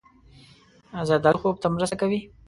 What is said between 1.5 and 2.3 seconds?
ته مرسته کوي.